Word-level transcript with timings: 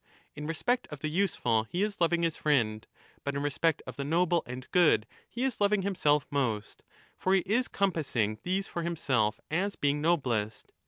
In 0.33 0.47
respect 0.47 0.87
of 0.89 1.01
the 1.01 1.09
useful 1.09 1.65
he 1.69 1.83
is 1.83 2.01
loving 2.01 2.23
his 2.23 2.35
friend, 2.35 2.87
but 3.23 3.35
in 3.35 3.43
respect 3.43 3.83
of 3.85 3.97
the 3.97 4.03
noble 4.03 4.41
and 4.47 4.67
good 4.71 5.05
he 5.29 5.43
is 5.43 5.61
loving 5.61 5.83
himself 5.83 6.25
most; 6.31 6.81
for 7.19 7.35
he 7.35 7.41
is 7.41 7.67
compassing 7.67 8.39
these 8.41 8.67
for 8.67 8.81
himself 8.81 9.39
as 9.51 9.75
being 9.75 10.01
noblest. 10.01 10.71